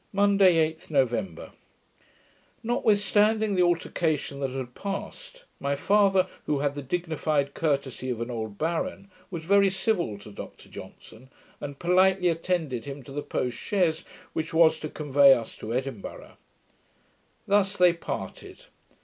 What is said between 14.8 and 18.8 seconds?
convey us to Edinburgh. Thus they parted.